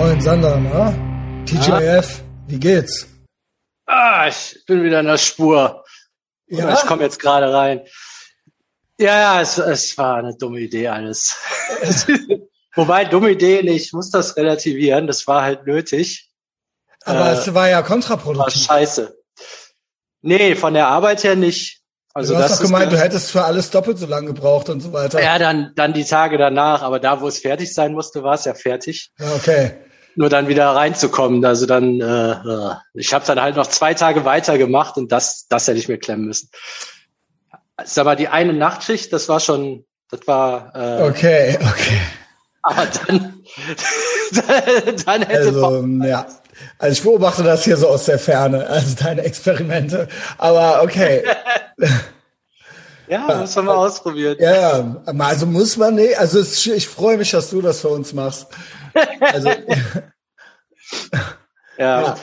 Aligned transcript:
Moin 0.00 0.18
Sander, 0.18 0.56
na? 0.56 0.94
TGIF, 1.44 2.22
wie 2.46 2.58
geht's? 2.58 3.06
Ah, 3.84 4.28
ich 4.28 4.64
bin 4.66 4.82
wieder 4.82 5.00
in 5.00 5.06
der 5.06 5.18
Spur. 5.18 5.84
Ja? 6.46 6.72
Ich 6.72 6.80
komme 6.86 7.02
jetzt 7.02 7.20
gerade 7.20 7.52
rein. 7.52 7.82
Ja, 8.98 9.20
ja, 9.20 9.40
es, 9.42 9.58
es 9.58 9.98
war 9.98 10.16
eine 10.16 10.34
dumme 10.34 10.60
Idee 10.60 10.88
alles. 10.88 11.36
Wobei, 12.76 13.04
dumme 13.04 13.32
Idee 13.32 13.62
nicht, 13.62 13.88
ich 13.88 13.92
muss 13.92 14.08
das 14.08 14.38
relativieren, 14.38 15.06
das 15.06 15.26
war 15.26 15.42
halt 15.42 15.66
nötig. 15.66 16.30
Aber 17.04 17.32
äh, 17.32 17.34
es 17.34 17.52
war 17.52 17.68
ja 17.68 17.82
kontraproduktiv. 17.82 18.70
War 18.70 18.78
scheiße. 18.78 19.18
Nee, 20.22 20.54
von 20.54 20.72
der 20.72 20.88
Arbeit 20.88 21.24
her 21.24 21.36
nicht. 21.36 21.82
Also 22.14 22.34
du 22.34 22.42
hast 22.42 22.58
doch 22.58 22.64
gemeint, 22.64 22.90
du 22.90 22.98
hättest 22.98 23.30
für 23.30 23.44
alles 23.44 23.70
doppelt 23.70 23.98
so 23.98 24.06
lange 24.06 24.28
gebraucht 24.28 24.70
und 24.70 24.80
so 24.80 24.94
weiter. 24.94 25.22
Ja, 25.22 25.38
dann, 25.38 25.72
dann 25.76 25.92
die 25.92 26.06
Tage 26.06 26.38
danach, 26.38 26.80
aber 26.80 27.00
da, 27.00 27.20
wo 27.20 27.28
es 27.28 27.40
fertig 27.40 27.74
sein 27.74 27.92
musste, 27.92 28.22
war 28.22 28.36
es 28.36 28.46
ja 28.46 28.54
fertig. 28.54 29.12
Ja, 29.18 29.34
okay. 29.34 29.72
Nur 30.20 30.28
dann 30.28 30.48
wieder 30.48 30.68
reinzukommen. 30.68 31.42
Also 31.46 31.64
dann, 31.64 31.98
äh, 31.98 32.32
äh 32.32 32.74
ich 32.92 33.14
habe 33.14 33.24
dann 33.24 33.40
halt 33.40 33.56
noch 33.56 33.66
zwei 33.68 33.94
Tage 33.94 34.26
weitergemacht 34.26 34.98
und 34.98 35.10
das, 35.10 35.46
das 35.48 35.66
hätte 35.66 35.78
ich 35.78 35.88
mir 35.88 35.96
klemmen 35.96 36.26
müssen. 36.26 36.50
Sag 37.82 38.04
mal, 38.04 38.16
die 38.16 38.28
eine 38.28 38.52
Nachtschicht, 38.52 39.14
das 39.14 39.30
war 39.30 39.40
schon, 39.40 39.86
das 40.10 40.20
war. 40.26 40.76
Äh, 40.76 41.08
okay, 41.08 41.58
okay. 41.62 42.00
Aber 42.60 42.86
dann, 43.06 43.42
dann 45.06 45.22
hätte 45.22 45.38
also, 45.38 45.86
ja. 46.04 46.26
Also 46.78 46.92
ich 46.92 47.02
beobachte 47.02 47.42
das 47.42 47.64
hier 47.64 47.78
so 47.78 47.88
aus 47.88 48.04
der 48.04 48.18
Ferne, 48.18 48.66
also 48.66 48.96
deine 49.02 49.22
Experimente. 49.22 50.06
Aber 50.36 50.82
okay. 50.82 51.24
ja, 53.10 53.36
muss 53.36 53.56
man 53.56 53.64
mal 53.64 53.74
ausprobieren. 53.74 54.36
Ja, 54.38 54.78
ja. 54.78 55.02
Also 55.18 55.46
muss 55.46 55.76
man 55.76 55.96
nicht. 55.96 56.18
Also 56.18 56.40
ich 56.40 56.88
freue 56.88 57.18
mich, 57.18 57.32
dass 57.32 57.50
du 57.50 57.60
das 57.60 57.80
für 57.80 57.88
uns 57.88 58.12
machst. 58.12 58.46
Also, 59.20 59.48
ja. 61.78 62.02
ja. 62.02 62.16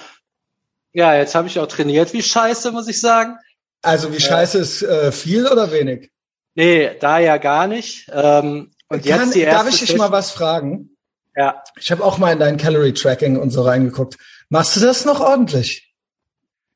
Ja, 0.93 1.13
jetzt 1.13 1.35
habe 1.35 1.47
ich 1.47 1.59
auch 1.59 1.67
trainiert. 1.67 2.13
Wie 2.13 2.23
scheiße, 2.23 2.71
muss 2.71 2.87
ich 2.87 2.99
sagen. 2.99 3.37
Also 3.83 4.11
wie 4.11 4.19
scheiße 4.19 4.57
ist 4.57 4.81
äh, 4.81 5.11
viel 5.11 5.45
oder 5.47 5.71
wenig? 5.71 6.09
Nee, 6.55 6.95
da 6.99 7.19
ja 7.19 7.37
gar 7.37 7.67
nicht. 7.67 8.09
Ähm, 8.11 8.71
und 8.89 9.05
Kann, 9.05 9.25
jetzt 9.25 9.35
die 9.35 9.41
erste 9.41 9.63
darf 9.63 9.69
ich 9.69 9.79
dich 9.79 9.95
mal 9.95 10.11
was 10.11 10.31
fragen? 10.31 10.97
Ja. 11.35 11.63
Ich 11.79 11.91
habe 11.91 12.03
auch 12.03 12.17
mal 12.17 12.31
in 12.31 12.39
dein 12.39 12.57
Calorie 12.57 12.93
Tracking 12.93 13.37
und 13.37 13.51
so 13.51 13.61
reingeguckt. 13.61 14.17
Machst 14.49 14.75
du 14.75 14.79
das 14.79 15.05
noch 15.05 15.19
ordentlich? 15.19 15.93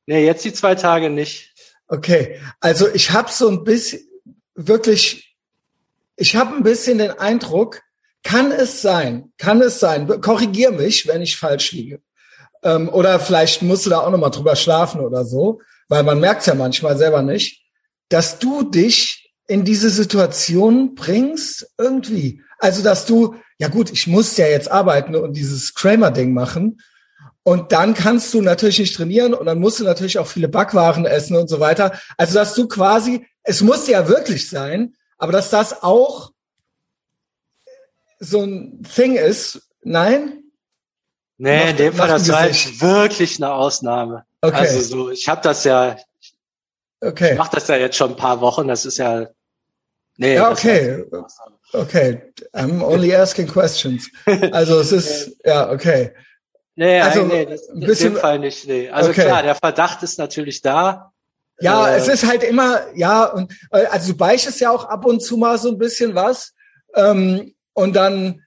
Nee, 0.06 0.26
jetzt 0.26 0.46
die 0.46 0.54
zwei 0.54 0.76
Tage 0.76 1.10
nicht. 1.10 1.51
Okay, 1.94 2.40
also 2.62 2.88
ich 2.88 3.12
habe 3.12 3.30
so 3.30 3.50
ein 3.50 3.66
bisschen 3.66 4.00
wirklich, 4.56 5.36
ich 6.16 6.38
habe 6.38 6.56
ein 6.56 6.64
bisschen 6.64 7.00
den 7.00 7.12
Eindruck, 7.12 7.82
kann 8.24 8.50
es 8.54 8.82
sein, 8.82 9.34
kann 9.38 9.62
es 9.62 9.82
sein, 9.82 10.08
korrigier 10.22 10.72
mich, 10.72 11.06
wenn 11.06 11.22
ich 11.22 11.36
falsch 11.36 11.74
liege. 11.74 12.00
Ähm, 12.64 12.88
oder 12.88 13.20
vielleicht 13.20 13.62
musst 13.62 13.86
du 13.86 13.90
da 13.90 14.00
auch 14.00 14.10
nochmal 14.10 14.32
drüber 14.32 14.56
schlafen 14.56 15.02
oder 15.02 15.26
so, 15.26 15.60
weil 15.90 16.04
man 16.04 16.22
merkt 16.22 16.48
ja 16.48 16.56
manchmal 16.56 16.98
selber 16.98 17.24
nicht, 17.24 17.62
dass 18.08 18.40
du 18.40 18.64
dich 18.64 19.34
in 19.50 19.66
diese 19.66 19.90
Situation 19.90 20.96
bringst 20.96 21.74
irgendwie. 21.78 22.42
Also, 22.58 22.84
dass 22.84 23.06
du, 23.06 23.36
ja 23.58 23.68
gut, 23.68 23.92
ich 23.92 24.08
muss 24.08 24.38
ja 24.38 24.48
jetzt 24.48 24.72
arbeiten 24.72 25.14
und 25.14 25.34
dieses 25.34 25.74
Kramer-Ding 25.74 26.34
machen. 26.34 26.80
Und 27.44 27.72
dann 27.72 27.94
kannst 27.96 28.34
du 28.34 28.42
natürlich 28.42 28.80
nicht 28.80 28.96
trainieren 28.96 29.34
und 29.34 29.48
dann 29.48 29.60
musst 29.60 29.80
du 29.80 29.84
natürlich 29.84 30.20
auch 30.20 30.28
viele 30.28 30.48
Backwaren 30.48 31.06
essen 31.06 31.36
und 31.36 31.48
so 31.48 31.60
weiter. 31.60 32.00
Also, 32.18 32.36
dass 32.36 32.54
du 32.54 32.68
quasi, 32.68 33.26
es 33.44 33.62
muss 33.62 33.88
ja 33.88 34.08
wirklich 34.08 34.50
sein, 34.50 34.96
aber 35.18 35.32
dass 35.32 35.50
das 35.50 35.82
auch 35.82 36.32
so 38.20 38.44
ein 38.44 38.84
Thing 38.84 39.16
ist, 39.16 39.62
nein? 39.82 40.44
Nee, 41.38 41.72
in 41.72 41.78
dem 41.78 41.94
Fall, 41.94 42.08
das 42.08 42.30
war 42.30 42.46
wirklich 42.46 43.38
eine 43.38 43.52
Ausnahme. 43.52 44.26
Okay. 44.42 44.58
Also 44.58 44.82
so, 44.82 45.10
ich 45.10 45.28
habe 45.28 45.42
das 45.42 45.64
ja, 45.64 45.98
okay. 47.00 47.32
ich 47.32 47.38
mache 47.38 47.56
das 47.56 47.68
ja 47.68 47.78
jetzt 47.78 47.98
schon 47.98 48.12
ein 48.12 48.16
paar 48.16 48.42
Wochen, 48.42 48.68
das 48.68 48.86
ist 48.86 48.98
ja, 48.98 49.28
nee. 50.18 50.36
Ja, 50.36 50.52
okay. 50.52 51.04
Okay, 51.74 52.22
I'm 52.54 52.84
only 52.84 53.16
asking 53.16 53.48
questions. 53.48 54.08
Also 54.52 54.80
es 54.80 54.92
ist, 54.92 55.38
ja, 55.46 55.72
okay. 55.72 56.14
Nee, 56.82 57.00
also, 57.00 57.22
nee, 57.26 57.46
das, 57.46 57.70
ein 57.70 57.80
bisschen, 57.82 58.08
in 58.08 58.14
dem 58.16 58.22
Fall 58.22 58.40
nicht, 58.40 58.68
nee. 58.68 58.90
Also 58.90 59.12
okay. 59.12 59.26
klar, 59.26 59.44
der 59.44 59.54
Verdacht 59.54 60.02
ist 60.02 60.18
natürlich 60.18 60.64
da. 60.64 61.14
Ja, 61.60 61.88
äh, 61.88 61.98
es 61.98 62.08
ist 62.08 62.26
halt 62.26 62.42
immer, 62.42 62.82
ja, 62.96 63.26
und 63.26 63.54
also 63.70 64.14
du 64.14 64.18
beichtest 64.18 64.60
ja 64.62 64.72
auch 64.72 64.86
ab 64.86 65.06
und 65.06 65.22
zu 65.22 65.38
mal 65.38 65.60
so 65.60 65.70
ein 65.70 65.78
bisschen 65.78 66.16
was. 66.16 66.54
Ähm, 66.96 67.54
und 67.74 67.96
dann, 67.96 68.42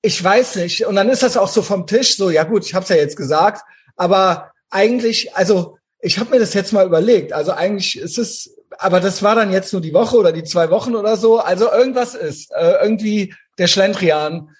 ich 0.00 0.22
weiß 0.22 0.54
nicht, 0.56 0.86
und 0.86 0.94
dann 0.94 1.08
ist 1.08 1.24
das 1.24 1.36
auch 1.36 1.48
so 1.48 1.62
vom 1.62 1.88
Tisch, 1.88 2.16
so, 2.16 2.30
ja 2.30 2.44
gut, 2.44 2.64
ich 2.66 2.72
habe 2.72 2.84
es 2.84 2.88
ja 2.88 2.94
jetzt 2.94 3.16
gesagt, 3.16 3.62
aber 3.96 4.52
eigentlich, 4.70 5.34
also 5.34 5.76
ich 5.98 6.20
habe 6.20 6.30
mir 6.30 6.38
das 6.38 6.54
jetzt 6.54 6.72
mal 6.72 6.86
überlegt, 6.86 7.32
also 7.32 7.50
eigentlich 7.50 7.98
ist 7.98 8.16
es, 8.16 8.54
aber 8.78 9.00
das 9.00 9.24
war 9.24 9.34
dann 9.34 9.50
jetzt 9.50 9.72
nur 9.72 9.82
die 9.82 9.92
Woche 9.92 10.16
oder 10.16 10.30
die 10.30 10.44
zwei 10.44 10.70
Wochen 10.70 10.94
oder 10.94 11.16
so, 11.16 11.40
also 11.40 11.68
irgendwas 11.68 12.14
ist, 12.14 12.52
äh, 12.52 12.76
irgendwie 12.80 13.34
der 13.58 13.66
Schlendrian 13.66 14.50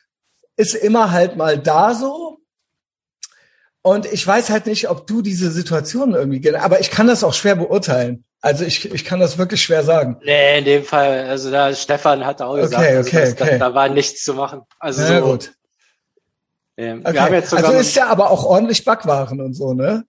ist 0.57 0.75
immer 0.75 1.13
halt 1.13 1.37
mal 1.37 1.57
da 1.57 1.95
so. 1.95 2.41
Und 3.87 4.07
ich 4.07 4.27
weiß 4.27 4.49
halt 4.49 4.65
nicht, 4.65 4.89
ob 4.89 5.07
du 5.07 5.21
diese 5.21 5.51
Situation 5.51 6.15
irgendwie, 6.15 6.57
aber 6.57 6.81
ich 6.81 6.91
kann 6.91 7.07
das 7.07 7.23
auch 7.23 7.35
schwer 7.35 7.55
beurteilen. 7.55 8.25
Also 8.41 8.65
ich, 8.65 8.91
ich 8.91 9.05
kann 9.05 9.21
das 9.21 9.37
wirklich 9.37 9.63
schwer 9.63 9.85
sagen. 9.85 10.17
Nee, 10.25 10.61
in 10.61 10.65
dem 10.65 10.85
Fall, 10.85 11.27
also 11.27 11.51
da 11.51 11.75
Stefan 11.75 12.25
hat 12.25 12.41
auch 12.41 12.57
gesagt, 12.57 12.83
okay, 12.83 12.99
okay, 12.99 13.19
also 13.19 13.35
das, 13.35 13.43
okay. 13.43 13.59
Da, 13.59 13.69
da, 13.69 13.75
war 13.75 13.91
nichts 13.91 14.25
zu 14.25 14.33
machen. 14.33 14.63
Also 14.79 15.03
ja, 15.03 15.21
so, 15.21 15.27
gut. 15.27 15.53
Ähm, 16.79 17.03
okay. 17.05 17.13
Wir 17.13 17.23
haben 17.25 17.35
jetzt 17.35 17.51
sogar 17.51 17.67
also 17.67 17.79
ist 17.79 17.95
ja 17.95 18.07
aber 18.07 18.31
auch 18.31 18.47
ordentlich 18.47 18.87
Backwaren 18.87 19.43
und 19.43 19.53
so, 19.53 19.75
ne? 19.75 20.07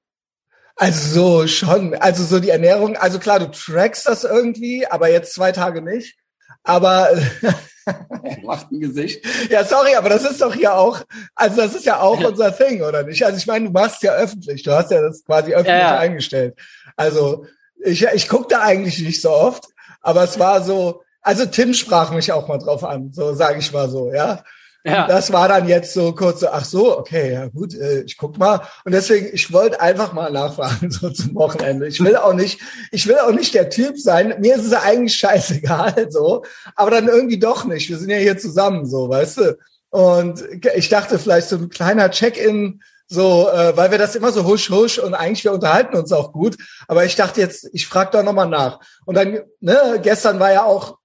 Also 0.77 1.41
so 1.41 1.47
schon, 1.47 1.95
also 1.95 2.23
so 2.23 2.39
die 2.39 2.51
Ernährung, 2.51 2.95
also 2.95 3.19
klar, 3.19 3.39
du 3.39 3.51
trackst 3.51 4.07
das 4.07 4.23
irgendwie, 4.23 4.87
aber 4.87 5.09
jetzt 5.09 5.33
zwei 5.33 5.51
Tage 5.51 5.81
nicht. 5.81 6.15
Aber 6.63 7.09
macht 8.43 8.71
ein 8.71 8.79
Gesicht. 8.79 9.25
Ja, 9.49 9.63
sorry, 9.63 9.95
aber 9.95 10.09
das 10.09 10.23
ist 10.23 10.41
doch 10.41 10.53
hier 10.53 10.75
auch, 10.75 11.01
also 11.35 11.61
das 11.61 11.75
ist 11.75 11.85
ja 11.85 11.99
auch 11.99 12.23
unser 12.23 12.55
Thing, 12.55 12.81
oder 12.81 13.03
nicht? 13.03 13.23
Also 13.25 13.37
ich 13.37 13.47
meine, 13.47 13.65
du 13.65 13.71
machst 13.71 14.03
ja 14.03 14.13
öffentlich, 14.13 14.63
du 14.63 14.71
hast 14.71 14.91
ja 14.91 15.01
das 15.01 15.23
quasi 15.23 15.53
öffentlich 15.53 15.73
ja, 15.75 15.95
ja. 15.95 15.99
eingestellt. 15.99 16.55
Also 16.95 17.45
ich, 17.83 18.03
ich 18.03 18.27
gucke 18.27 18.47
da 18.49 18.61
eigentlich 18.61 18.99
nicht 18.99 19.21
so 19.21 19.31
oft, 19.31 19.65
aber 20.01 20.23
es 20.23 20.39
war 20.39 20.63
so, 20.63 21.03
also 21.21 21.45
Tim 21.45 21.73
sprach 21.73 22.11
mich 22.11 22.31
auch 22.31 22.47
mal 22.47 22.57
drauf 22.57 22.83
an, 22.83 23.11
so 23.13 23.33
sage 23.33 23.59
ich 23.59 23.71
mal 23.71 23.89
so, 23.89 24.13
ja. 24.13 24.43
Ja. 24.85 25.07
Das 25.07 25.33
war 25.33 25.47
dann 25.47 25.67
jetzt 25.67 25.95
so 25.95 26.13
kurz 26.13 26.41
so, 26.41 26.49
ach 26.49 26.63
so, 26.63 26.95
okay, 26.95 27.33
ja 27.33 27.47
gut, 27.47 27.73
äh, 27.73 28.01
ich 28.01 28.17
guck 28.17 28.37
mal. 28.37 28.61
Und 28.83 28.91
deswegen, 28.91 29.33
ich 29.33 29.51
wollte 29.51 29.81
einfach 29.81 30.13
mal 30.13 30.31
nachfragen, 30.31 30.91
so 30.91 31.09
zum 31.09 31.33
Wochenende. 31.33 31.87
Ich 31.87 32.03
will 32.03 32.15
auch 32.15 32.33
nicht, 32.33 32.59
ich 32.91 33.07
will 33.07 33.17
auch 33.17 33.31
nicht 33.31 33.55
der 33.55 33.71
Typ 33.71 33.97
sein. 33.97 34.35
Mir 34.39 34.55
ist 34.55 34.65
es 34.65 34.73
eigentlich 34.73 35.15
scheißegal, 35.15 36.07
so. 36.11 36.43
Aber 36.75 36.91
dann 36.91 37.07
irgendwie 37.07 37.39
doch 37.39 37.65
nicht. 37.65 37.89
Wir 37.89 37.97
sind 37.97 38.11
ja 38.11 38.17
hier 38.17 38.37
zusammen, 38.37 38.85
so, 38.85 39.09
weißt 39.09 39.37
du. 39.37 39.57
Und 39.89 40.43
ich 40.75 40.89
dachte 40.89 41.17
vielleicht 41.17 41.49
so 41.49 41.55
ein 41.55 41.69
kleiner 41.69 42.11
Check-in, 42.11 42.81
so, 43.07 43.49
äh, 43.49 43.75
weil 43.75 43.89
wir 43.89 43.97
das 43.97 44.15
immer 44.15 44.31
so 44.31 44.45
husch 44.45 44.69
husch 44.69 44.99
und 44.99 45.15
eigentlich 45.15 45.43
wir 45.43 45.53
unterhalten 45.53 45.95
uns 45.95 46.11
auch 46.11 46.31
gut. 46.31 46.57
Aber 46.87 47.05
ich 47.05 47.15
dachte 47.15 47.41
jetzt, 47.41 47.67
ich 47.73 47.87
frage 47.87 48.11
da 48.11 48.21
nochmal 48.21 48.49
nach. 48.49 48.79
Und 49.05 49.15
dann, 49.15 49.39
ne, 49.61 49.99
gestern 50.03 50.39
war 50.39 50.51
ja 50.51 50.63
auch 50.63 50.99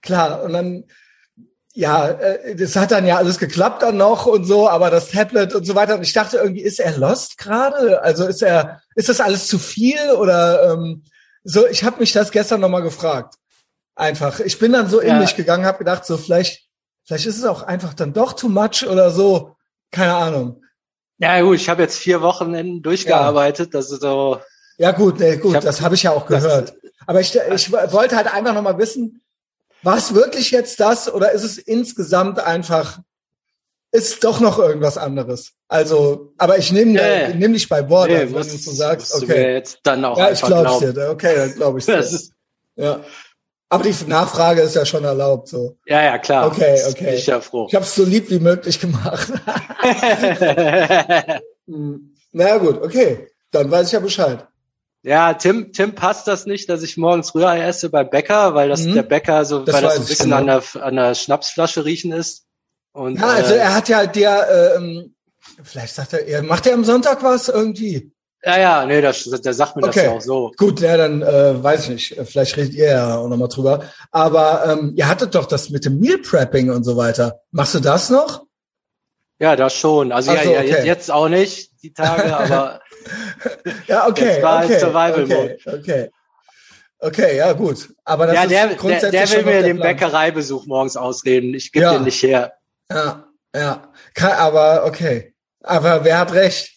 klar. 0.00 0.42
Und 0.42 0.54
dann, 0.54 0.84
ja, 1.76 2.08
äh, 2.08 2.56
das 2.56 2.74
hat 2.74 2.90
dann 2.90 3.06
ja 3.06 3.18
alles 3.18 3.36
geklappt 3.36 3.82
dann 3.82 3.98
noch 3.98 4.24
und 4.24 4.44
so, 4.44 4.66
aber 4.66 4.90
das 4.90 5.10
Tablet 5.10 5.54
und 5.54 5.66
so 5.66 5.74
weiter. 5.74 5.96
Und 5.96 6.02
ich 6.02 6.14
dachte 6.14 6.38
irgendwie, 6.38 6.62
ist 6.62 6.80
er 6.80 6.96
lost 6.96 7.36
gerade? 7.36 8.02
Also 8.02 8.26
ist 8.26 8.42
er, 8.42 8.80
ist 8.94 9.10
das 9.10 9.20
alles 9.20 9.46
zu 9.46 9.58
viel 9.58 10.10
oder 10.18 10.72
ähm, 10.72 11.04
so? 11.44 11.66
Ich 11.66 11.84
habe 11.84 12.00
mich 12.00 12.12
das 12.12 12.30
gestern 12.30 12.60
nochmal 12.60 12.82
gefragt. 12.82 13.34
Einfach. 13.94 14.40
Ich 14.40 14.58
bin 14.58 14.72
dann 14.72 14.88
so 14.88 15.02
ja. 15.02 15.08
in 15.08 15.18
mich 15.18 15.36
gegangen, 15.36 15.66
habe 15.66 15.76
gedacht, 15.78 16.06
so 16.06 16.16
vielleicht, 16.16 16.66
vielleicht 17.04 17.26
ist 17.26 17.36
es 17.36 17.44
auch 17.44 17.62
einfach 17.62 17.92
dann 17.92 18.14
doch 18.14 18.32
too 18.32 18.48
much 18.48 18.86
oder 18.88 19.10
so. 19.10 19.54
Keine 19.90 20.14
Ahnung. 20.14 20.62
Ja, 21.18 21.42
gut, 21.42 21.56
ich 21.56 21.68
habe 21.68 21.82
jetzt 21.82 21.98
vier 21.98 22.22
Wochen 22.22 22.82
durchgearbeitet, 22.82 23.74
ja. 23.74 23.80
das 23.80 23.90
ist 23.90 24.00
so. 24.00 24.40
Ja, 24.78 24.92
gut, 24.92 25.20
nee, 25.20 25.36
gut, 25.36 25.56
hab, 25.56 25.62
das 25.62 25.82
habe 25.82 25.94
ich 25.94 26.04
ja 26.04 26.12
auch 26.12 26.24
gehört. 26.24 26.74
Aber 27.06 27.20
ich, 27.20 27.38
ich 27.54 27.70
wollte 27.70 28.16
halt 28.16 28.32
einfach 28.32 28.54
nochmal 28.54 28.78
wissen, 28.78 29.22
war 29.86 29.96
es 29.96 30.14
wirklich 30.14 30.50
jetzt 30.50 30.80
das 30.80 31.12
oder 31.12 31.30
ist 31.30 31.44
es 31.44 31.58
insgesamt 31.58 32.40
einfach, 32.40 32.98
ist 33.92 34.24
doch 34.24 34.40
noch 34.40 34.58
irgendwas 34.58 34.98
anderes? 34.98 35.52
Also, 35.68 36.32
aber 36.38 36.58
ich 36.58 36.72
nehme 36.72 36.90
nee. 36.90 37.34
nehm 37.34 37.52
dich 37.52 37.68
bei 37.68 37.88
Wort, 37.88 38.08
nee, 38.08 38.16
also, 38.16 38.34
wenn 38.34 38.42
du 38.42 38.58
so 38.58 38.72
sagst. 38.72 39.14
Okay. 39.14 39.54
jetzt 39.54 39.78
dann 39.84 40.04
auch 40.04 40.18
ja, 40.18 40.32
ich 40.32 40.42
glaub's 40.42 40.80
dir. 40.80 41.10
Okay, 41.10 41.36
dann 41.36 41.54
glaube 41.54 41.78
ich 41.78 41.86
dir. 41.86 42.04
ja. 42.74 43.00
Aber 43.68 43.84
die 43.84 43.94
Nachfrage 44.06 44.62
ist 44.62 44.74
ja 44.74 44.84
schon 44.84 45.04
erlaubt, 45.04 45.48
so. 45.48 45.76
Ja, 45.86 46.02
ja, 46.02 46.18
klar. 46.18 46.48
Okay, 46.48 46.80
okay. 46.88 47.04
Bin 47.04 47.14
ich 47.14 47.26
ja 47.26 47.40
froh. 47.40 47.66
Ich 47.68 47.74
habe 47.76 47.84
es 47.84 47.94
so 47.94 48.02
lieb 48.02 48.28
wie 48.30 48.40
möglich 48.40 48.80
gemacht. 48.80 49.28
Na 52.32 52.58
gut, 52.58 52.82
okay. 52.82 53.28
Dann 53.52 53.70
weiß 53.70 53.86
ich 53.86 53.92
ja 53.92 54.00
Bescheid. 54.00 54.46
Ja, 55.06 55.34
Tim, 55.34 55.72
Tim 55.72 55.94
passt 55.94 56.26
das 56.26 56.46
nicht, 56.46 56.68
dass 56.68 56.82
ich 56.82 56.96
morgens 56.96 57.32
Rührei 57.32 57.60
esse 57.60 57.90
beim 57.90 58.10
Bäcker, 58.10 58.54
weil 58.54 58.68
das 58.68 58.82
mhm. 58.82 58.94
der 58.94 59.02
Bäcker 59.04 59.44
so, 59.44 59.60
das 59.60 59.76
weil 59.76 59.82
das 59.82 59.94
so 59.94 60.00
ein 60.00 60.06
bisschen 60.06 60.30
genau. 60.30 60.36
an, 60.38 60.46
der, 60.46 60.82
an 60.82 60.96
der 60.96 61.14
Schnapsflasche 61.14 61.84
riechen 61.84 62.10
ist. 62.10 62.44
Und, 62.92 63.20
ja, 63.20 63.28
also 63.28 63.54
äh, 63.54 63.58
er 63.58 63.74
hat 63.74 63.88
ja 63.88 64.06
der, 64.06 64.74
ähm, 64.76 65.14
Vielleicht 65.62 65.94
sagt 65.94 66.12
er, 66.12 66.42
macht 66.42 66.66
er 66.66 66.74
am 66.74 66.84
Sonntag 66.84 67.22
was 67.22 67.48
irgendwie? 67.48 68.12
Ja, 68.42 68.58
ja, 68.58 68.86
nee, 68.86 69.00
das, 69.00 69.24
der 69.24 69.54
sagt 69.54 69.76
mir 69.76 69.82
okay. 69.84 69.94
das 69.94 70.04
ja 70.04 70.10
auch 70.10 70.20
so. 70.20 70.52
Gut, 70.56 70.80
ja, 70.80 70.96
dann 70.96 71.22
äh, 71.22 71.62
weiß 71.62 71.84
ich 71.84 71.88
nicht. 71.88 72.28
Vielleicht 72.28 72.56
redet 72.56 72.74
ihr 72.74 72.90
ja 72.90 73.16
auch 73.16 73.28
nochmal 73.28 73.48
drüber. 73.48 73.84
Aber 74.12 74.66
ähm, 74.66 74.92
ihr 74.96 75.08
hattet 75.08 75.34
doch 75.34 75.46
das 75.46 75.70
mit 75.70 75.84
dem 75.84 75.98
Meal 75.98 76.18
Prepping 76.18 76.70
und 76.70 76.84
so 76.84 76.96
weiter. 76.96 77.40
Machst 77.50 77.74
du 77.74 77.80
das 77.80 78.10
noch? 78.10 78.44
Ja, 79.38 79.56
das 79.56 79.74
schon. 79.74 80.12
Also 80.12 80.32
ja, 80.32 80.42
so, 80.42 80.50
ja, 80.50 80.60
okay. 80.60 80.86
jetzt 80.86 81.10
auch 81.10 81.28
nicht, 81.28 81.70
die 81.82 81.92
Tage, 81.92 82.36
aber 82.38 82.80
ja, 83.86 84.08
okay. 84.08 84.24
Jetzt 84.26 84.42
war 84.42 84.64
okay, 84.64 84.78
Survival 84.78 85.24
okay, 85.24 85.58
okay. 85.66 86.10
Okay, 86.98 87.36
ja, 87.36 87.52
gut. 87.52 87.94
Aber 88.04 88.26
das 88.26 88.34
ja, 88.34 88.46
der, 88.46 88.70
ist 88.70 88.78
grundsätzlich 88.78 89.12
der, 89.12 89.26
der 89.26 89.36
will 89.46 89.54
mir 89.54 89.62
den 89.62 89.78
Bäckereibesuch 89.78 90.66
morgens 90.66 90.96
ausreden. 90.96 91.54
Ich 91.54 91.70
gebe 91.70 91.84
ja. 91.84 91.92
den 91.92 92.04
nicht 92.04 92.22
her. 92.22 92.54
Ja, 92.90 93.24
ja. 93.54 93.92
Aber 94.20 94.84
okay. 94.86 95.34
Aber 95.62 96.04
wer 96.04 96.18
hat 96.18 96.32
recht? 96.32 96.72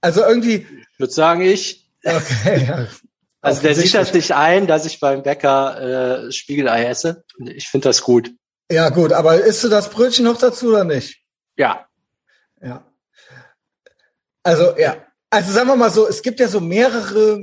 Also 0.00 0.24
irgendwie. 0.24 0.66
Ich 0.92 0.98
würde 0.98 1.12
sagen, 1.12 1.42
ich. 1.42 1.88
Okay, 2.04 2.66
ja. 2.66 2.86
Also 3.44 3.60
der 3.60 3.74
sieht 3.74 3.92
das 3.92 4.14
nicht 4.14 4.32
ein, 4.32 4.66
dass 4.66 4.86
ich 4.86 5.00
beim 5.00 5.22
Bäcker 5.22 6.28
äh, 6.28 6.32
Spiegelei 6.32 6.86
esse. 6.86 7.24
Ich 7.44 7.68
finde 7.68 7.90
das 7.90 8.00
gut. 8.00 8.30
Ja, 8.72 8.88
gut, 8.88 9.12
aber 9.12 9.36
isst 9.36 9.62
du 9.62 9.68
das 9.68 9.90
Brötchen 9.90 10.24
noch 10.24 10.38
dazu 10.38 10.70
oder 10.70 10.84
nicht? 10.84 11.20
Ja. 11.54 11.86
Ja. 12.62 12.82
Also, 14.44 14.78
ja. 14.78 14.96
Also 15.30 15.50
sagen 15.50 15.66
wir 15.66 15.76
mal 15.76 15.90
so, 15.90 16.06
es 16.06 16.22
gibt 16.22 16.38
ja 16.38 16.46
so 16.46 16.60
mehrere 16.60 17.40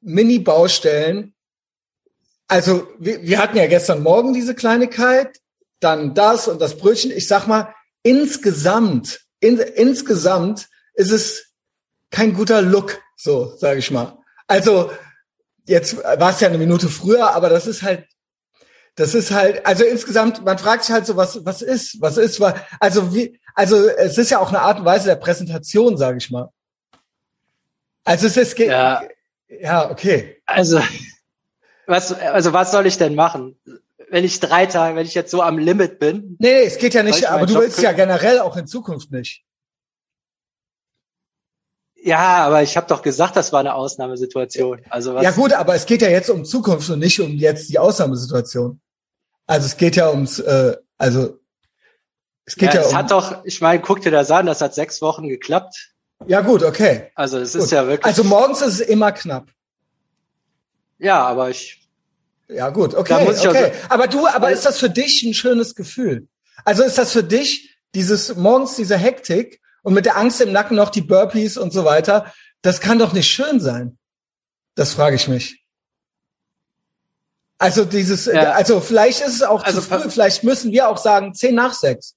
Mini-Baustellen. 0.00 1.34
Also, 2.48 2.88
wir, 2.98 3.22
wir 3.22 3.38
hatten 3.38 3.58
ja 3.58 3.66
gestern 3.66 4.02
Morgen 4.02 4.32
diese 4.32 4.54
Kleinigkeit, 4.54 5.40
dann 5.80 6.14
das 6.14 6.48
und 6.48 6.62
das 6.62 6.78
Brötchen. 6.78 7.10
Ich 7.10 7.28
sag 7.28 7.46
mal, 7.46 7.74
insgesamt, 8.02 9.20
in, 9.40 9.58
insgesamt 9.58 10.68
ist 10.94 11.10
es 11.10 11.52
kein 12.10 12.32
guter 12.32 12.62
Look, 12.62 13.02
so 13.16 13.54
sage 13.58 13.80
ich 13.80 13.90
mal. 13.90 14.16
Also 14.46 14.90
jetzt 15.66 15.96
war 15.96 16.30
es 16.30 16.40
ja 16.40 16.48
eine 16.48 16.58
Minute 16.58 16.88
früher, 16.88 17.34
aber 17.34 17.48
das 17.48 17.66
ist 17.66 17.82
halt, 17.82 18.06
das 18.96 19.14
ist 19.14 19.32
halt, 19.32 19.66
also 19.66 19.84
insgesamt, 19.84 20.44
man 20.44 20.58
fragt 20.58 20.84
sich 20.84 20.92
halt 20.92 21.06
so, 21.06 21.16
was, 21.16 21.44
was 21.44 21.62
ist, 21.62 22.00
was 22.00 22.16
ist, 22.16 22.40
also 22.80 23.14
wie, 23.14 23.40
also 23.54 23.88
es 23.88 24.18
ist 24.18 24.30
ja 24.30 24.38
auch 24.38 24.48
eine 24.48 24.60
Art 24.60 24.78
und 24.78 24.84
Weise 24.84 25.06
der 25.06 25.16
Präsentation, 25.16 25.96
sage 25.96 26.18
ich 26.18 26.30
mal. 26.30 26.50
Also 28.04 28.26
es 28.26 28.36
ist, 28.36 28.58
ja, 28.58 29.02
ja 29.48 29.90
okay. 29.90 30.40
Also 30.46 30.80
was, 31.86 32.12
also 32.12 32.52
was 32.52 32.70
soll 32.70 32.86
ich 32.86 32.98
denn 32.98 33.14
machen? 33.14 33.58
Wenn 34.10 34.24
ich 34.24 34.38
drei 34.38 34.66
Tage, 34.66 34.96
wenn 34.96 35.06
ich 35.06 35.14
jetzt 35.14 35.30
so 35.30 35.42
am 35.42 35.58
Limit 35.58 35.98
bin. 35.98 36.36
Nee, 36.38 36.64
es 36.64 36.78
geht 36.78 36.94
ja 36.94 37.02
nicht, 37.02 37.28
aber 37.28 37.46
du 37.46 37.54
Job 37.54 37.62
willst 37.62 37.82
ja 37.82 37.92
generell 37.92 38.40
auch 38.40 38.56
in 38.56 38.66
Zukunft 38.66 39.10
nicht. 39.10 39.42
Ja, 41.96 42.44
aber 42.44 42.62
ich 42.62 42.76
habe 42.76 42.86
doch 42.86 43.00
gesagt, 43.00 43.34
das 43.34 43.52
war 43.52 43.60
eine 43.60 43.74
Ausnahmesituation. 43.74 44.82
Also 44.90 45.14
was 45.14 45.24
ja 45.24 45.30
gut, 45.30 45.54
aber 45.54 45.74
es 45.74 45.86
geht 45.86 46.02
ja 46.02 46.08
jetzt 46.08 46.28
um 46.28 46.44
Zukunft 46.44 46.88
und 46.90 46.98
nicht 46.98 47.18
um 47.18 47.30
jetzt 47.30 47.70
die 47.70 47.78
Ausnahmesituation. 47.78 48.78
Also 49.46 49.66
es 49.66 49.76
geht 49.76 49.96
ja 49.96 50.10
ums, 50.10 50.38
äh, 50.38 50.76
also 50.96 51.38
es 52.46 52.56
geht 52.56 52.74
ja, 52.74 52.80
ja 52.80 52.86
es 52.86 52.92
um. 52.92 52.98
hat 52.98 53.10
doch, 53.10 53.44
ich 53.44 53.60
meine, 53.60 53.80
guck 53.80 54.02
dir 54.02 54.10
das 54.10 54.30
an, 54.30 54.46
das 54.46 54.60
hat 54.60 54.74
sechs 54.74 55.00
Wochen 55.02 55.28
geklappt. 55.28 55.94
Ja 56.26 56.40
gut, 56.40 56.62
okay. 56.62 57.10
Also 57.14 57.38
es 57.38 57.54
ist 57.54 57.70
ja 57.72 57.86
wirklich. 57.86 58.04
Also 58.04 58.24
morgens 58.24 58.62
ist 58.62 58.74
es 58.74 58.80
immer 58.80 59.12
knapp. 59.12 59.48
Ja, 60.98 61.24
aber 61.24 61.50
ich. 61.50 61.80
Ja 62.48 62.70
gut, 62.70 62.94
okay, 62.94 63.26
okay. 63.26 63.28
Also, 63.28 63.50
aber 63.88 64.06
du, 64.06 64.26
aber 64.26 64.50
ist 64.50 64.66
das 64.66 64.78
für 64.78 64.90
dich 64.90 65.22
ein 65.22 65.34
schönes 65.34 65.74
Gefühl? 65.74 66.28
Also 66.64 66.82
ist 66.82 66.98
das 66.98 67.12
für 67.12 67.24
dich 67.24 67.76
dieses 67.94 68.36
morgens 68.36 68.76
diese 68.76 68.96
Hektik 68.96 69.60
und 69.82 69.94
mit 69.94 70.06
der 70.06 70.16
Angst 70.16 70.40
im 70.40 70.52
Nacken 70.52 70.76
noch 70.76 70.90
die 70.90 71.00
Burpees 71.02 71.56
und 71.56 71.72
so 71.72 71.84
weiter. 71.84 72.32
Das 72.62 72.80
kann 72.80 72.98
doch 72.98 73.12
nicht 73.12 73.30
schön 73.30 73.60
sein. 73.60 73.98
Das 74.74 74.94
frage 74.94 75.16
ich 75.16 75.28
mich. 75.28 75.63
Also 77.58 77.84
dieses, 77.84 78.26
ja. 78.26 78.52
also 78.52 78.80
vielleicht 78.80 79.20
ist 79.20 79.36
es 79.36 79.42
auch 79.42 79.62
also 79.62 79.80
zu 79.80 79.86
früh, 79.86 80.10
vielleicht 80.10 80.42
müssen 80.44 80.72
wir 80.72 80.88
auch 80.88 80.98
sagen 80.98 81.34
zehn 81.34 81.54
nach 81.54 81.72
sechs. 81.72 82.14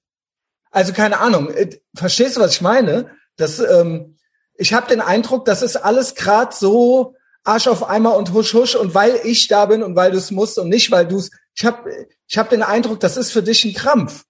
Also 0.70 0.92
keine 0.92 1.20
Ahnung. 1.20 1.50
Äh, 1.50 1.78
verstehst 1.94 2.36
du, 2.36 2.40
was 2.40 2.52
ich 2.52 2.60
meine? 2.60 3.10
Das, 3.36 3.58
ähm, 3.60 4.18
ich 4.54 4.72
habe 4.72 4.88
den 4.88 5.00
Eindruck, 5.00 5.44
das 5.44 5.62
ist 5.62 5.76
alles 5.76 6.14
gerade 6.14 6.54
so 6.54 7.14
Arsch 7.44 7.68
auf 7.68 7.88
Eimer 7.88 8.16
und 8.16 8.32
husch 8.32 8.52
husch 8.52 8.74
und 8.74 8.94
weil 8.94 9.20
ich 9.24 9.48
da 9.48 9.66
bin 9.66 9.82
und 9.82 9.96
weil 9.96 10.10
du 10.10 10.18
es 10.18 10.30
musst 10.30 10.58
und 10.58 10.68
nicht 10.68 10.90
weil 10.90 11.06
du 11.06 11.18
es. 11.18 11.30
Ich 11.54 11.64
habe 11.64 12.06
ich 12.26 12.36
hab 12.36 12.50
den 12.50 12.62
Eindruck, 12.62 13.00
das 13.00 13.16
ist 13.16 13.32
für 13.32 13.42
dich 13.42 13.64
ein 13.64 13.74
Krampf. 13.74 14.24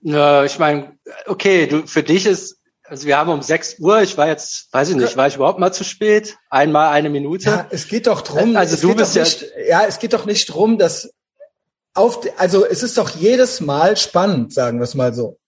Ja, 0.00 0.44
ich 0.44 0.58
meine, 0.58 0.98
okay, 1.26 1.66
du, 1.66 1.86
für 1.86 2.02
dich 2.02 2.26
ist, 2.26 2.58
also 2.86 3.06
wir 3.06 3.16
haben 3.16 3.30
um 3.30 3.42
6 3.42 3.78
Uhr, 3.78 4.02
ich 4.02 4.16
war 4.18 4.28
jetzt, 4.28 4.72
weiß 4.72 4.90
ich 4.90 4.96
nicht, 4.96 5.16
war 5.16 5.26
ich 5.26 5.36
überhaupt 5.36 5.58
mal 5.58 5.72
zu 5.72 5.84
spät? 5.84 6.36
Einmal 6.50 6.88
eine 6.88 7.08
Minute? 7.08 7.48
Ja, 7.48 7.66
es 7.70 7.88
geht 7.88 8.06
doch 8.06 8.20
drum. 8.20 8.56
Also 8.56 8.88
du 8.88 8.94
bist 8.94 9.14
ja, 9.14 9.22
nicht, 9.22 9.46
ja, 9.68 9.84
es 9.86 9.98
geht 9.98 10.12
doch 10.12 10.26
nicht 10.26 10.46
drum, 10.46 10.78
dass 10.78 11.10
auf, 11.94 12.20
also 12.36 12.66
es 12.66 12.82
ist 12.82 12.98
doch 12.98 13.10
jedes 13.10 13.60
Mal 13.60 13.96
spannend, 13.96 14.52
sagen 14.52 14.78
wir 14.78 14.84
es 14.84 14.94
mal 14.94 15.14
so. 15.14 15.38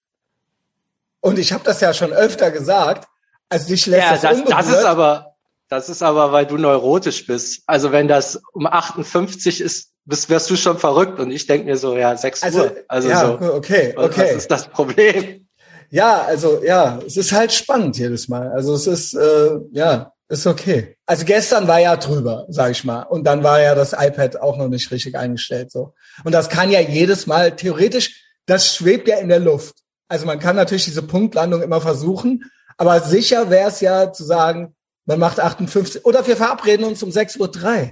Und 1.21 1.39
ich 1.39 1.53
habe 1.53 1.65
das 1.65 1.81
ja 1.81 1.93
schon 1.93 2.13
öfter 2.13 2.51
gesagt. 2.51 3.09
Also 3.49 3.69
dich 3.69 3.87
lässt 3.87 4.23
ja, 4.23 4.31
das, 4.31 4.45
das, 4.45 4.49
das 4.49 4.79
ist 4.79 4.85
aber, 4.85 5.35
das 5.69 5.89
ist 5.89 6.03
aber, 6.03 6.33
weil 6.33 6.47
du 6.47 6.57
neurotisch 6.57 7.27
bist. 7.27 7.63
Also 7.67 7.93
wenn 7.93 8.09
das 8.09 8.41
um 8.53 8.67
58 8.67 9.61
ist, 9.61 9.93
bist, 10.05 10.31
wirst 10.31 10.49
du 10.51 10.57
schon 10.57 10.79
verrückt. 10.79 11.19
Und 11.19 11.31
ich 11.33 11.47
denke 11.47 11.67
mir 11.67 11.77
so, 11.77 11.97
ja, 11.97 12.17
6 12.17 12.43
also, 12.45 12.61
Uhr. 12.61 12.77
Also 12.89 13.09
ja, 13.09 13.27
so. 13.27 13.55
okay, 13.55 13.93
okay. 13.97 14.31
Was 14.31 14.37
ist 14.37 14.51
das 14.51 14.69
Problem? 14.69 15.46
Ja, 15.91 16.23
also 16.23 16.63
ja, 16.63 16.99
es 17.07 17.17
ist 17.17 17.33
halt 17.33 17.53
spannend 17.53 17.99
jedes 17.99 18.29
Mal. 18.29 18.51
Also 18.53 18.75
es 18.75 18.87
ist, 18.87 19.15
äh, 19.15 19.59
ja, 19.73 20.13
ist 20.29 20.47
okay. 20.47 20.97
Also 21.07 21.25
gestern 21.25 21.69
war 21.69 21.81
ja 21.81 21.97
drüber, 21.97 22.47
sag 22.49 22.73
ich 22.73 22.85
mal. 22.85 23.03
Und 23.03 23.25
dann 23.25 23.43
war 23.45 23.61
ja 23.61 23.75
das 23.75 23.93
iPad 23.93 24.41
auch 24.41 24.57
noch 24.57 24.69
nicht 24.69 24.91
richtig 24.91 25.17
eingestellt. 25.17 25.71
so. 25.71 25.95
Und 26.25 26.33
das 26.33 26.49
kann 26.49 26.71
ja 26.71 26.81
jedes 26.81 27.27
Mal, 27.27 27.55
theoretisch, 27.55 28.25
das 28.47 28.75
schwebt 28.75 29.09
ja 29.09 29.19
in 29.19 29.29
der 29.29 29.41
Luft. 29.41 29.77
Also 30.09 30.27
man 30.27 30.39
kann 30.39 30.57
natürlich 30.57 30.85
diese 30.85 31.03
Punktlandung 31.03 31.63
immer 31.63 31.81
versuchen, 31.81 32.51
aber 32.77 33.01
sicher 33.01 33.51
wäre 33.51 33.69
es 33.69 33.81
ja 33.81 34.13
zu 34.13 34.25
sagen, 34.25 34.75
man 35.05 35.19
macht 35.19 35.41
58 35.41 36.05
oder 36.05 36.27
wir 36.27 36.37
verabreden 36.37 36.85
uns 36.85 37.03
um 37.03 37.11
6.03 37.11 37.39
Uhr. 37.41 37.91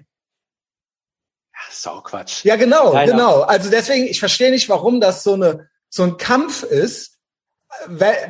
Sau 1.70 2.00
Quatsch. 2.00 2.44
Ja, 2.44 2.56
genau, 2.56 2.92
Nein, 2.92 3.10
genau. 3.10 3.42
Also 3.42 3.70
deswegen, 3.70 4.06
ich 4.06 4.18
verstehe 4.18 4.50
nicht, 4.50 4.68
warum 4.68 5.00
das 5.00 5.22
so 5.22 5.34
eine 5.34 5.68
so 5.88 6.02
ein 6.02 6.16
Kampf 6.16 6.64
ist, 6.64 7.13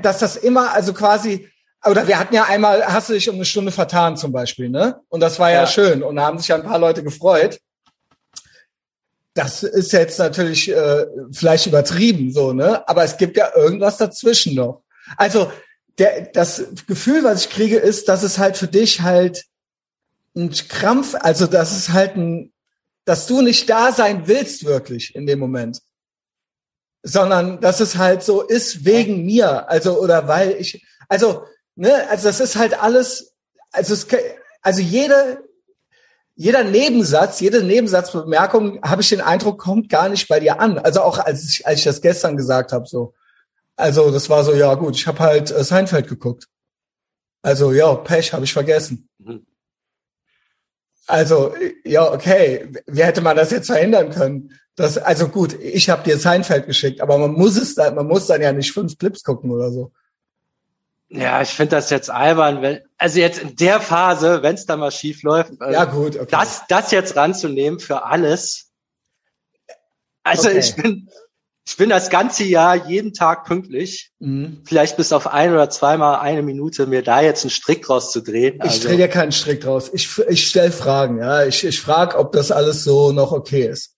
dass 0.02 0.18
das 0.18 0.36
immer, 0.36 0.72
also 0.72 0.92
quasi, 0.92 1.48
oder 1.84 2.06
wir 2.08 2.18
hatten 2.18 2.34
ja 2.34 2.44
einmal, 2.44 2.84
hast 2.86 3.08
du 3.08 3.12
dich 3.12 3.28
um 3.28 3.36
eine 3.36 3.44
Stunde 3.44 3.72
vertan 3.72 4.16
zum 4.16 4.32
Beispiel, 4.32 4.70
ne? 4.70 5.00
Und 5.08 5.20
das 5.20 5.38
war 5.38 5.50
ja, 5.50 5.62
ja 5.62 5.66
schön 5.66 6.02
und 6.02 6.16
da 6.16 6.22
haben 6.22 6.38
sich 6.38 6.48
ja 6.48 6.56
ein 6.56 6.62
paar 6.62 6.78
Leute 6.78 7.02
gefreut. 7.02 7.60
Das 9.34 9.62
ist 9.62 9.92
jetzt 9.92 10.18
natürlich 10.18 10.70
äh, 10.70 11.06
vielleicht 11.32 11.66
übertrieben, 11.66 12.32
so, 12.32 12.52
ne? 12.52 12.86
Aber 12.88 13.04
es 13.04 13.16
gibt 13.16 13.36
ja 13.36 13.50
irgendwas 13.54 13.98
dazwischen 13.98 14.54
noch. 14.54 14.82
Also 15.16 15.50
der, 15.98 16.22
das 16.32 16.64
Gefühl, 16.86 17.22
was 17.24 17.44
ich 17.44 17.50
kriege, 17.50 17.76
ist, 17.76 18.08
dass 18.08 18.22
es 18.22 18.38
halt 18.38 18.56
für 18.56 18.68
dich 18.68 19.02
halt 19.02 19.44
ein 20.36 20.50
Krampf, 20.50 21.14
also 21.18 21.46
das 21.46 21.76
ist 21.76 21.92
halt 21.92 22.16
ein, 22.16 22.52
dass 23.04 23.26
du 23.26 23.42
nicht 23.42 23.68
da 23.68 23.92
sein 23.92 24.26
willst 24.26 24.64
wirklich 24.64 25.14
in 25.14 25.26
dem 25.26 25.38
Moment, 25.38 25.80
sondern 27.04 27.60
dass 27.60 27.80
es 27.80 27.96
halt 27.96 28.24
so 28.24 28.42
ist 28.42 28.84
wegen 28.84 29.24
mir, 29.24 29.68
also 29.70 30.00
oder 30.00 30.26
weil 30.26 30.52
ich, 30.52 30.84
also 31.08 31.44
ne, 31.76 32.08
also 32.08 32.28
das 32.28 32.40
ist 32.40 32.56
halt 32.56 32.82
alles, 32.82 33.34
also 33.70 33.94
es, 33.94 34.08
also 34.62 34.80
jede 34.80 35.44
jeder 36.36 36.64
Nebensatz, 36.64 37.38
jede 37.40 37.62
Nebensatzbemerkung, 37.62 38.82
habe 38.82 39.02
ich 39.02 39.08
den 39.08 39.20
Eindruck, 39.20 39.60
kommt 39.60 39.88
gar 39.88 40.08
nicht 40.08 40.26
bei 40.26 40.40
dir 40.40 40.58
an. 40.58 40.78
Also 40.78 41.00
auch 41.02 41.18
als 41.18 41.48
ich, 41.48 41.66
als 41.66 41.78
ich 41.78 41.84
das 41.84 42.00
gestern 42.00 42.36
gesagt 42.36 42.72
habe, 42.72 42.86
so. 42.86 43.14
Also 43.76 44.10
das 44.10 44.28
war 44.30 44.42
so, 44.42 44.52
ja 44.52 44.74
gut, 44.74 44.96
ich 44.96 45.06
habe 45.06 45.20
halt 45.20 45.50
äh, 45.50 45.62
Seinfeld 45.62 46.08
geguckt. 46.08 46.48
Also 47.42 47.72
ja, 47.72 47.94
Pech 47.94 48.32
habe 48.32 48.44
ich 48.44 48.52
vergessen. 48.52 49.08
Mhm. 49.18 49.46
Also, 51.06 51.54
ja, 51.84 52.10
okay, 52.10 52.72
wie 52.86 53.04
hätte 53.04 53.20
man 53.20 53.36
das 53.36 53.50
jetzt 53.50 53.66
verhindern 53.66 54.10
können? 54.10 54.58
Das, 54.76 54.98
also 54.98 55.28
gut, 55.28 55.56
ich 55.60 55.88
habe 55.88 56.02
dir 56.02 56.18
Seinfeld 56.18 56.66
geschickt, 56.66 57.00
aber 57.00 57.16
man 57.18 57.32
muss 57.32 57.56
es 57.56 57.74
dann, 57.74 57.94
man 57.94 58.06
muss 58.06 58.26
dann 58.26 58.42
ja 58.42 58.52
nicht 58.52 58.72
fünf 58.72 58.98
Clips 58.98 59.22
gucken 59.22 59.50
oder 59.50 59.70
so. 59.70 59.92
Ja, 61.08 61.42
ich 61.42 61.50
finde 61.50 61.76
das 61.76 61.90
jetzt 61.90 62.10
albern, 62.10 62.60
wenn, 62.60 62.80
also 62.98 63.20
jetzt 63.20 63.40
in 63.40 63.54
der 63.54 63.80
Phase, 63.80 64.42
wenn 64.42 64.56
es 64.56 64.66
da 64.66 64.76
mal 64.76 64.90
schief 64.90 65.22
läuft, 65.22 65.52
also 65.60 65.72
ja 65.72 65.84
gut, 65.84 66.16
okay. 66.16 66.26
das, 66.28 66.62
das 66.68 66.90
jetzt 66.90 67.14
ranzunehmen 67.14 67.78
für 67.78 68.04
alles. 68.04 68.72
Also 70.24 70.48
okay. 70.48 70.58
ich 70.58 70.74
bin, 70.74 71.08
ich 71.66 71.76
bin 71.76 71.88
das 71.88 72.10
ganze 72.10 72.44
Jahr 72.44 72.88
jeden 72.88 73.14
Tag 73.14 73.44
pünktlich. 73.44 74.10
Mhm. 74.18 74.62
Vielleicht 74.64 74.96
bis 74.96 75.12
auf 75.12 75.26
ein 75.28 75.52
oder 75.52 75.70
zweimal 75.70 76.18
eine 76.18 76.42
Minute, 76.42 76.86
mir 76.86 77.02
da 77.02 77.20
jetzt 77.20 77.44
einen 77.44 77.50
Strick 77.50 77.82
draus 77.82 78.10
zu 78.10 78.20
drehen. 78.20 78.60
Also. 78.60 78.76
Ich 78.76 78.84
drehe 78.84 78.96
dir 78.96 79.08
keinen 79.08 79.32
Strick 79.32 79.60
draus. 79.60 79.90
Ich, 79.92 80.18
ich 80.28 80.48
stelle 80.48 80.72
Fragen, 80.72 81.18
ja. 81.18 81.44
Ich, 81.46 81.64
ich 81.64 81.80
frage, 81.80 82.18
ob 82.18 82.32
das 82.32 82.50
alles 82.50 82.84
so 82.84 83.12
noch 83.12 83.32
okay 83.32 83.68
ist. 83.68 83.93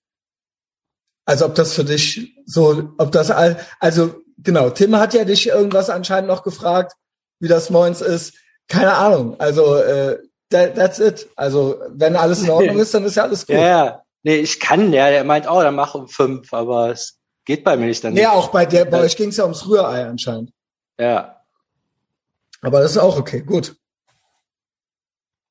Also 1.27 1.45
ob 1.45 1.55
das 1.57 1.75
für 1.75 1.85
dich 1.85 2.35
so, 2.47 2.91
ob 2.99 3.13
das 3.13 3.31
all, 3.31 3.59
also 3.81 4.15
genau, 4.39 4.71
Tim 4.71 4.97
hat 4.97 5.13
ja 5.13 5.25
dich 5.25 5.49
irgendwas 5.49 5.91
anscheinend 5.91 6.29
noch 6.29 6.45
gefragt, 6.45 6.93
wie 7.41 7.49
das 7.49 7.69
Moins 7.69 8.01
ist. 8.01 8.35
Keine 8.69 8.95
Ahnung. 8.95 9.39
Also 9.39 9.77
äh, 9.77 10.19
that, 10.51 10.77
that's 10.77 11.01
it. 11.01 11.29
Also 11.37 11.81
wenn 11.91 12.17
alles 12.17 12.43
in 12.43 12.51
Ordnung 12.51 12.79
ist, 12.81 12.95
dann 12.95 13.05
ist 13.05 13.17
ja 13.17 13.25
alles 13.25 13.47
gut. 13.47 13.57
Ja, 13.57 14.03
nee, 14.23 14.37
ich 14.37 14.61
kann 14.61 14.93
ja. 14.93 15.11
Der 15.11 15.25
meint, 15.25 15.51
oh, 15.51 15.61
dann 15.61 15.75
mach 15.75 15.95
um 15.95 16.09
fünf, 16.09 16.53
aber 16.55 16.91
es 16.91 17.19
geht 17.45 17.65
bei 17.65 17.77
mir 17.77 17.87
nicht 17.87 18.05
dann. 18.05 18.17
Ja, 18.17 18.33
auch 18.33 18.49
bei 18.49 18.65
der, 18.65 18.85
bei 18.85 19.01
euch 19.01 19.17
ging 19.17 19.31
es 19.31 19.37
ja 19.37 19.45
ums 19.45 19.69
Rührei 19.69 20.07
anscheinend. 20.07 20.53
Ja. 20.99 21.41
Aber 22.63 22.81
das 22.81 22.93
ist 22.93 22.99
auch 22.99 23.19
okay, 23.19 23.41
gut. 23.41 23.77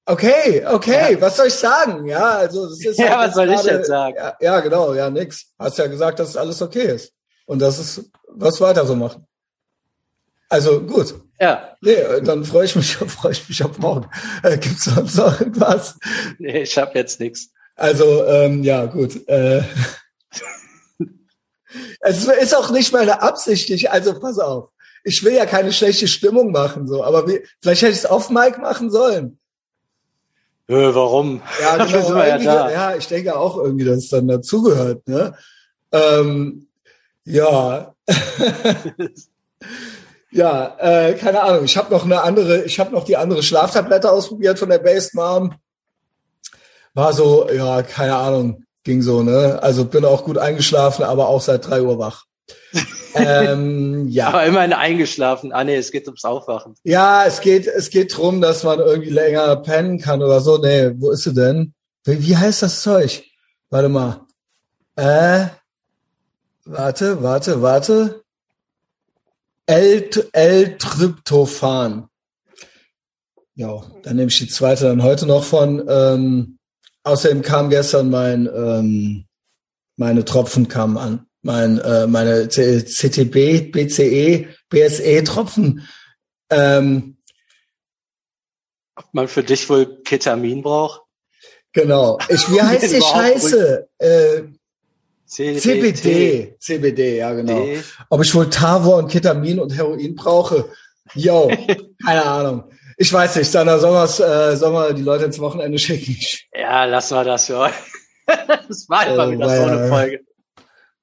Okay, 0.08 0.64
okay, 0.68 1.14
ja. 1.14 1.22
was 1.22 1.36
soll 1.36 1.48
ich 1.48 1.56
sagen? 1.56 2.06
Ja, 2.06 2.38
also 2.38 2.70
das 2.70 2.80
ist 2.80 3.00
ja, 3.00 3.18
halt 3.18 3.30
was 3.30 3.36
soll 3.36 3.48
grade, 3.48 3.62
ich 3.62 3.68
jetzt 3.68 3.88
sagen? 3.88 4.16
Ja, 4.16 4.38
ja, 4.40 4.60
genau, 4.60 4.94
ja, 4.94 5.10
nix. 5.10 5.48
Hast 5.58 5.80
ja 5.80 5.88
gesagt, 5.88 6.20
dass 6.20 6.38
alles 6.38 6.62
okay 6.62 6.94
ist 6.94 7.12
und 7.46 7.60
das 7.60 7.80
ist 7.80 8.10
was 8.28 8.62
weiter 8.62 8.86
so 8.86 8.96
machen. 8.96 9.26
Also 10.48 10.82
gut. 10.82 11.16
Ja. 11.40 11.76
Nee, 11.82 11.98
dann 12.22 12.46
freue 12.46 12.66
ich 12.66 12.76
mich, 12.76 12.96
freue 12.96 13.32
ich 13.32 13.50
mich 13.50 13.64
auf 13.64 13.80
morgen. 13.80 14.08
Äh, 14.44 14.58
Gibt 14.58 14.78
es 14.78 14.86
sonst 14.86 15.16
noch 15.16 15.40
irgendwas? 15.40 15.98
Nee, 16.38 16.62
ich 16.62 16.78
habe 16.78 16.92
jetzt 16.94 17.20
nichts. 17.20 17.50
Also 17.76 18.26
ähm, 18.26 18.64
ja, 18.64 18.86
gut. 18.86 19.28
Äh, 19.28 19.64
es 22.02 22.26
ist 22.28 22.56
auch 22.56 22.70
nicht 22.70 22.94
meine 22.94 23.24
Absicht. 23.24 23.72
Ich, 23.72 23.90
also 23.92 24.20
pass 24.20 24.38
auf. 24.38 24.70
Ich 25.04 25.24
will 25.24 25.34
ja 25.34 25.46
keine 25.46 25.74
schlechte 25.74 26.08
Stimmung 26.08 26.52
machen, 26.52 26.88
so. 26.88 27.04
Aber 27.04 27.28
wie, 27.28 27.44
vielleicht 27.62 27.82
hätte 27.82 27.92
ich 27.92 28.00
es 28.00 28.06
auf 28.06 28.30
Mike 28.30 28.62
machen 28.62 28.92
sollen. 28.92 29.40
Äh, 30.68 30.96
warum? 30.96 31.42
Ja, 31.62 31.86
genau. 31.86 32.18
ja, 32.18 32.70
ja, 32.70 32.96
ich 32.96 33.08
denke 33.08 33.38
auch 33.38 33.58
irgendwie, 33.58 33.86
dass 33.86 33.98
es 33.98 34.10
dann 34.10 34.28
dazugehört. 34.28 35.08
Ne? 35.08 35.36
Ähm, 35.92 36.68
ja. 37.24 37.94
ja, 40.32 40.76
äh, 40.80 41.14
keine 41.14 41.42
Ahnung. 41.42 41.66
Ich 41.66 41.78
habe 41.78 41.94
noch 41.94 42.06
eine 42.06 42.22
andere, 42.22 42.64
ich 42.64 42.80
habe 42.80 42.92
noch 42.92 43.04
die 43.04 43.18
andere 43.18 43.44
Schlaftablette 43.44 44.12
ausprobiert 44.12 44.58
von 44.58 44.70
der 44.70 44.80
Based 44.80 45.14
Mom. 45.14 45.54
War 46.94 47.14
so, 47.14 47.50
ja, 47.50 47.84
keine 47.84 48.16
Ahnung, 48.16 48.64
ging 48.84 49.02
so, 49.02 49.22
ne? 49.22 49.60
Also 49.62 49.86
bin 49.86 50.06
auch 50.06 50.24
gut 50.24 50.38
eingeschlafen, 50.38 51.04
aber 51.04 51.28
auch 51.28 51.42
seit 51.42 51.68
drei 51.68 51.82
Uhr 51.82 52.00
wach. 52.00 52.26
Ähm, 53.16 54.08
ja. 54.10 54.30
Aber 54.30 54.46
immerhin 54.46 54.74
eingeschlafen. 54.74 55.52
Ah 55.52 55.64
nee, 55.64 55.76
es 55.76 55.92
geht 55.92 56.08
ums 56.08 56.26
Aufwachen. 56.26 56.76
Ja, 56.84 57.26
es 57.26 57.42
geht, 57.42 57.68
es 57.68 57.90
geht 57.90 58.16
drum, 58.18 58.42
dass 58.42 58.64
man 58.64 58.80
irgendwie 58.80 59.10
länger 59.10 59.56
pennen 59.58 60.00
kann 60.00 60.22
oder 60.22 60.42
so. 60.42 60.58
Nee, 60.58 60.92
wo 60.98 61.12
ist 61.12 61.24
sie 61.24 61.34
denn? 61.34 61.74
Wie, 62.04 62.24
wie 62.24 62.38
heißt 62.38 62.62
das 62.62 62.82
Zeug? 62.82 63.24
Warte 63.70 63.90
mal. 63.90 64.22
Äh, 64.96 65.48
warte, 66.66 67.24
warte, 67.24 67.62
warte. 67.62 68.22
L-Tryptophan. 69.68 72.08
Ja, 73.56 73.82
dann 74.04 74.18
nehme 74.18 74.30
ich 74.30 74.38
die 74.38 74.48
zweite 74.48 74.86
dann 74.86 75.02
heute 75.02 75.26
noch 75.26 75.44
von. 75.44 75.84
Ähm, 75.88 76.60
außerdem 77.04 77.42
kam 77.42 77.70
gestern 77.70 78.10
mein 78.10 78.48
ähm, 78.48 79.26
meine 79.98 80.26
Tropfen 80.26 80.68
kamen 80.68 80.98
an 80.98 81.25
mein, 81.46 81.78
äh, 81.78 82.08
meine 82.08 82.50
CTB, 82.50 83.72
BCE, 83.72 84.48
BSE 84.70 85.24
Tropfen. 85.24 85.88
Ähm, 86.50 87.18
Ob 88.96 89.06
man 89.14 89.28
für 89.28 89.44
dich 89.44 89.70
wohl 89.70 90.02
Ketamin 90.04 90.64
braucht? 90.64 91.02
Genau. 91.72 92.18
Ich, 92.30 92.50
wie 92.52 92.62
heißt 92.62 92.92
die 92.92 93.02
Scheiße? 93.02 93.88
Äh, 94.00 94.42
CBD. 95.28 96.56
CBD, 96.60 97.18
ja 97.18 97.34
genau. 97.34 97.64
D. 97.64 97.84
Ob 98.10 98.24
ich 98.24 98.34
wohl 98.34 98.50
Tavor 98.50 98.98
und 98.98 99.12
Ketamin 99.12 99.60
und 99.60 99.76
Heroin 99.76 100.16
brauche? 100.16 100.70
Yo, 101.14 101.52
keine 102.06 102.26
Ahnung. 102.26 102.64
Ich 102.98 103.14
weiß 103.14 103.36
nicht, 103.36 103.52
Sandra, 103.52 103.78
sollen, 103.78 104.04
äh, 104.04 104.58
sollen 104.58 104.74
wir 104.74 104.94
die 104.94 105.04
Leute 105.04 105.26
ins 105.26 105.38
Wochenende 105.38 105.78
schicken? 105.78 106.18
Ja, 106.56 106.86
lassen 106.86 107.16
wir 107.16 107.24
das 107.24 107.46
für 107.46 107.70
Das 108.68 108.90
war 108.90 109.02
einfach 109.02 109.28
oh, 109.28 109.32
wieder 109.32 109.48
so 109.48 109.64
eine 109.64 109.88
Folge. 109.90 110.26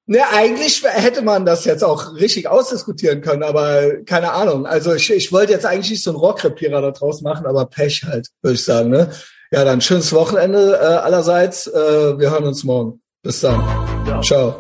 Ne, 0.07 0.19
eigentlich 0.33 0.83
hätte 0.85 1.23
man 1.23 1.47
das 1.47 1.65
jetzt 1.65 1.85
auch 1.85 2.17
richtig 2.17 2.49
ausdiskutieren 2.49 3.21
können, 3.21 3.45
aber 3.45 4.03
keine 4.05 4.33
Ahnung. 4.33 4.67
Also 4.67 4.95
ich, 4.95 5.09
ich 5.13 5.33
wollte 5.33 5.53
jetzt 5.53 5.65
eigentlich 5.65 6.03
so 6.03 6.11
einen 6.11 6.19
Rohrkrepierer 6.19 6.83
da 6.83 6.91
draus 6.91 7.23
machen, 7.23 7.47
aber 7.47 7.67
Pech 7.67 8.03
halt, 8.05 8.29
würde 8.43 8.55
ich 8.55 8.65
sagen. 8.65 8.91
Ne? 8.91 9.13
Ja, 9.53 9.65
dann 9.65 9.81
schönes 9.81 10.13
Wochenende 10.13 10.73
äh, 10.75 10.85
allerseits. 10.85 11.69
Äh, 11.69 12.19
wir 12.19 12.31
hören 12.31 12.45
uns 12.45 12.65
morgen. 12.65 13.01
Bis 13.23 13.41
dann. 13.41 13.61
Ja. 14.09 14.21
Ciao. 14.23 14.57